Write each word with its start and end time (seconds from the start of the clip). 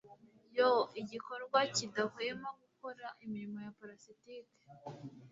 Yoo 0.57 0.81
Igikorwa 1.01 1.59
kidahwema 1.75 2.49
gukora 2.61 3.05
imirimo 3.23 3.57
ya 3.65 3.71
parasitike 3.77 4.59